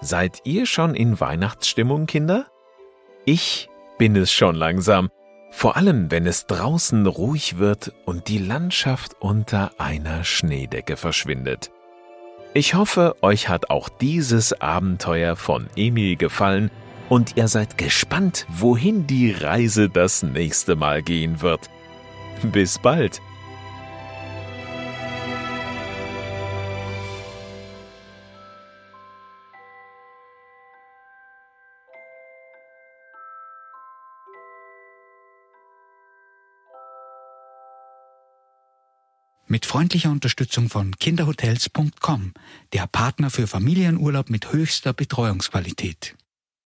Seid 0.00 0.40
ihr 0.42 0.66
schon 0.66 0.96
in 0.96 1.20
Weihnachtsstimmung, 1.20 2.06
Kinder? 2.06 2.46
Ich 3.24 3.68
bin 3.98 4.16
es 4.16 4.32
schon 4.32 4.56
langsam, 4.56 5.10
vor 5.52 5.76
allem 5.76 6.10
wenn 6.10 6.26
es 6.26 6.46
draußen 6.46 7.06
ruhig 7.06 7.58
wird 7.58 7.92
und 8.04 8.26
die 8.26 8.38
Landschaft 8.38 9.12
unter 9.20 9.70
einer 9.78 10.24
Schneedecke 10.24 10.96
verschwindet. 10.96 11.70
Ich 12.52 12.74
hoffe, 12.74 13.14
euch 13.22 13.48
hat 13.48 13.70
auch 13.70 13.88
dieses 13.88 14.60
Abenteuer 14.60 15.36
von 15.36 15.68
Emil 15.76 16.16
gefallen 16.16 16.72
und 17.10 17.36
ihr 17.36 17.48
seid 17.48 17.76
gespannt, 17.76 18.46
wohin 18.48 19.06
die 19.06 19.32
Reise 19.32 19.90
das 19.90 20.22
nächste 20.22 20.76
Mal 20.76 21.02
gehen 21.02 21.42
wird. 21.42 21.68
Bis 22.52 22.78
bald! 22.78 23.20
Mit 39.48 39.66
freundlicher 39.66 40.12
Unterstützung 40.12 40.68
von 40.68 40.94
Kinderhotels.com, 40.96 42.34
der 42.72 42.86
Partner 42.86 43.30
für 43.30 43.48
Familienurlaub 43.48 44.30
mit 44.30 44.52
höchster 44.52 44.92
Betreuungsqualität. 44.92 46.14